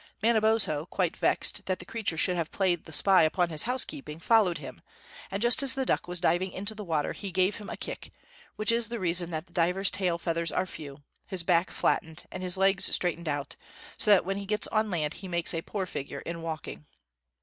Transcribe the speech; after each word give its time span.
Manabozho, 0.23 0.87
quite 0.87 1.15
vexed 1.15 1.67
that 1.67 1.77
the 1.77 1.85
creature 1.85 2.17
should 2.17 2.35
have 2.35 2.49
played 2.51 2.85
the 2.85 2.91
spy 2.91 3.21
upon 3.21 3.49
his 3.51 3.61
house 3.69 3.85
keeping, 3.85 4.19
followed 4.19 4.57
him; 4.57 4.81
and 5.29 5.43
just 5.43 5.61
as 5.61 5.75
the 5.75 5.85
duck 5.85 6.07
was 6.07 6.19
diving 6.19 6.51
into 6.51 6.73
the 6.73 6.83
water, 6.83 7.13
he 7.13 7.29
gave 7.31 7.57
him 7.57 7.69
a 7.69 7.77
kick, 7.77 8.11
which 8.55 8.71
is 8.71 8.89
the 8.89 8.99
reason 8.99 9.29
that 9.29 9.45
the 9.45 9.53
diver's 9.53 9.91
tail 9.91 10.17
feathers 10.17 10.51
are 10.51 10.65
few, 10.65 11.03
his 11.27 11.43
back 11.43 11.69
flattened, 11.69 12.25
and 12.31 12.41
his 12.41 12.57
legs 12.57 12.85
straightened 12.95 13.29
out, 13.29 13.55
so 13.95 14.09
that 14.09 14.25
when 14.25 14.37
he 14.37 14.45
gets 14.47 14.65
on 14.69 14.89
land 14.89 15.13
he 15.13 15.27
makes 15.27 15.53
a 15.53 15.61
poor 15.61 15.85
figure 15.85 16.21
in 16.21 16.41
walking. 16.41 16.87